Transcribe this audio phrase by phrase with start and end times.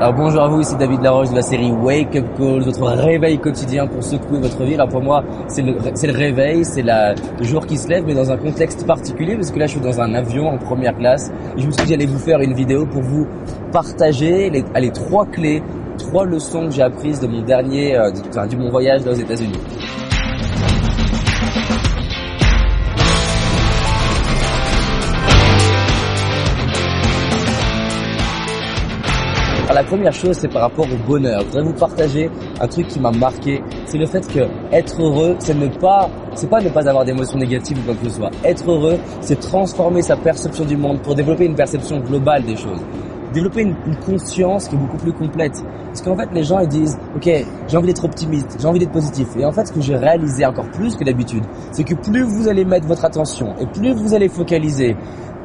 [0.00, 3.38] Alors bonjour à vous, ici David Laroche de la série Wake Up Calls, votre réveil
[3.38, 4.74] quotidien pour secouer votre vie.
[4.74, 5.76] Alors pour moi, c'est le,
[6.12, 9.66] réveil, c'est le jour qui se lève, mais dans un contexte particulier, parce que là
[9.66, 12.18] je suis dans un avion en première classe, et je me suis dit j'allais vous
[12.18, 13.28] faire une vidéo pour vous
[13.70, 15.62] partager les, trois clés,
[15.96, 19.60] trois leçons que j'ai apprises de mon dernier, euh, de mon voyage aux États-Unis.
[29.72, 31.40] La première chose, c'est par rapport au bonheur.
[31.40, 32.30] Je voudrais vous partager
[32.60, 33.62] un truc qui m'a marqué.
[33.86, 34.40] C'est le fait que
[34.72, 38.08] être heureux, c'est ne pas, c'est pas ne pas avoir d'émotions négatives ou quoi que
[38.08, 38.30] ce soit.
[38.44, 42.80] Être heureux, c'est transformer sa perception du monde pour développer une perception globale des choses.
[43.32, 43.74] Développer une,
[44.04, 45.64] conscience qui est beaucoup plus complète.
[45.86, 47.28] Parce qu'en fait, les gens, ils disent, OK,
[47.68, 49.28] j'ai envie d'être optimiste, j'ai envie d'être positif.
[49.38, 52.48] Et en fait, ce que j'ai réalisé encore plus que d'habitude, c'est que plus vous
[52.48, 54.94] allez mettre votre attention et plus vous allez focaliser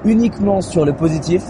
[0.06, 1.42] uniquement sur le positif,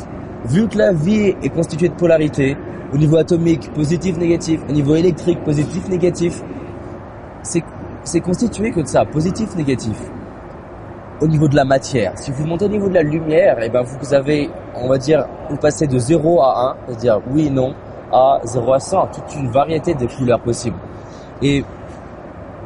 [0.45, 2.55] vu que la vie est constituée de polarité,
[2.93, 6.41] au niveau atomique, positif, négatif, au niveau électrique, positif, négatif,
[8.03, 9.97] c'est constitué que de ça, positif, négatif.
[11.21, 13.69] Au niveau de la matière, si vous montez au niveau de la lumière, et eh
[13.69, 17.75] ben vous avez, on va dire, vous passez de 0 à 1, c'est-à-dire oui, non,
[18.11, 20.77] à 0 à 100, toute une variété de couleurs possibles.
[21.41, 21.63] Et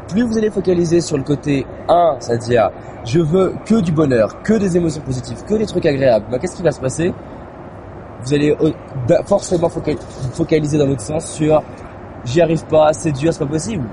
[0.07, 2.69] plus vous allez focaliser sur le côté 1, c'est-à-dire
[3.05, 6.55] je veux que du bonheur, que des émotions positives, que des trucs agréables, ben, qu'est-ce
[6.55, 7.11] qui va se passer?
[8.23, 8.55] Vous allez
[9.07, 11.61] bah, forcément focaliser dans votre sens sur
[12.25, 13.85] j'y arrive pas, c'est dur, c'est pas possible.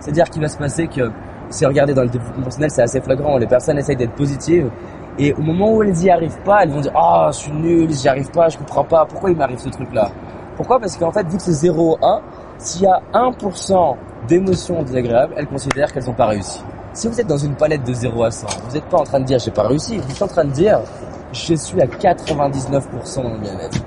[0.00, 1.10] C'est-à-dire qu'il va se passer que
[1.50, 3.38] si regardez dans le développement personnel, c'est assez flagrant.
[3.38, 4.70] Les personnes essayent d'être positives
[5.18, 7.90] et au moment où elles y arrivent pas, elles vont dire ah je suis nul,
[7.92, 10.10] j'y arrive pas, je comprends pas, pourquoi il m'arrive ce truc-là?
[10.56, 10.78] Pourquoi?
[10.80, 12.20] Parce qu'en fait vu que c'est 0 1,
[12.58, 13.96] s'il y a 1%
[14.28, 16.62] d'émotions désagréables, elles considèrent qu'elles n'ont pas réussi.
[16.92, 19.20] Si vous êtes dans une palette de 0 à 100, vous n'êtes pas en train
[19.20, 20.80] de dire j'ai pas réussi, vous êtes en train de dire
[21.34, 23.78] je suis à 99% dans le bien-être.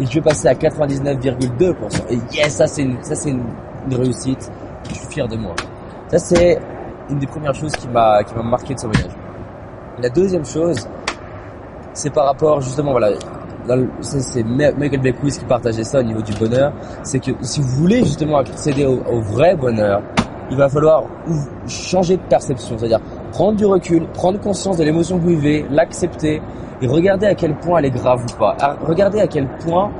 [0.00, 1.74] Et je vais passer à 99,2%.
[2.10, 3.42] Et yes, ça c'est une, ça c'est une,
[3.90, 4.50] réussite.
[4.88, 5.54] Je suis fier de moi.
[6.08, 6.58] Ça c'est
[7.08, 9.12] une des premières choses qui m'a, qui m'a marqué de ce voyage.
[10.02, 10.86] la deuxième chose,
[11.94, 13.10] c'est par rapport justement, voilà,
[14.00, 16.72] c'est Michael Beckwith qui partageait ça au niveau du bonheur,
[17.02, 20.02] c'est que si vous voulez justement accéder au vrai bonheur,
[20.50, 21.04] il va falloir
[21.66, 23.00] changer de perception, c'est-à-dire
[23.32, 26.40] prendre du recul, prendre conscience de l'émotion que vous vivez, l'accepter,
[26.80, 28.56] et regardez à quel point elle est grave ou pas.
[28.86, 29.90] Regardez à quel point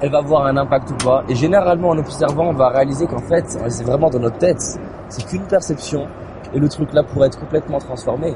[0.00, 1.24] elle va avoir un impact ou pas.
[1.28, 4.62] Et généralement, en observant, on va réaliser qu'en fait, c'est vraiment dans notre tête.
[5.08, 6.06] C'est qu'une perception.
[6.52, 8.34] Et le truc là pourrait être complètement transformé.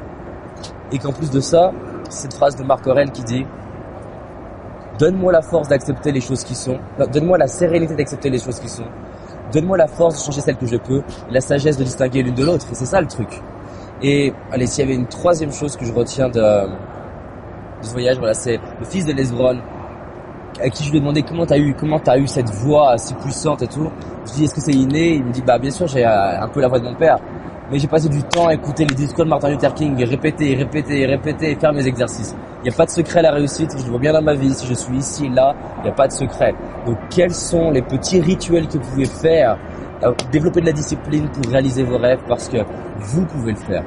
[0.92, 1.72] Et qu'en plus de ça,
[2.08, 3.46] cette phrase de Marc Aurel qui dit
[4.98, 6.78] Donne-moi la force d'accepter les choses qui sont.
[7.12, 8.84] Donne-moi la sérénité d'accepter les choses qui sont.
[9.52, 11.02] Donne-moi la force de changer celles que je peux.
[11.30, 12.66] La sagesse de distinguer l'une de l'autre.
[12.70, 13.42] Et c'est ça le truc.
[14.02, 16.68] Et allez, s'il y avait une troisième chose que je retiens de,
[17.84, 19.58] ce voyage, voilà, c'est le fils de Lesbron,
[20.62, 23.14] à qui je lui ai demandé comment t'as eu, comment t'as eu cette voix si
[23.14, 23.90] puissante et tout.
[24.26, 25.14] Je lui dis est-ce que c'est inné?
[25.14, 27.18] Il me dit bah bien sûr j'ai euh, un peu la voix de mon père,
[27.70, 30.54] mais j'ai passé du temps à écouter les discours de Martin Luther King, et répéter,
[30.54, 32.34] répéter, répéter, et faire mes exercices.
[32.60, 33.72] Il n'y a pas de secret à la réussite.
[33.76, 34.54] Je le vois bien dans ma vie.
[34.54, 36.54] Si je suis ici, là, il n'y a pas de secret.
[36.86, 39.58] Donc quels sont les petits rituels que vous pouvez faire
[40.02, 42.20] euh, Développer de la discipline pour réaliser vos rêves?
[42.26, 42.58] Parce que
[43.00, 43.84] vous pouvez le faire.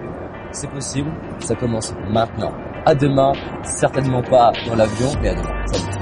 [0.60, 1.12] C'est possible.
[1.40, 2.52] Ça commence maintenant.
[2.84, 3.32] À demain,
[3.64, 5.97] certainement pas dans l'avion, mais à demain.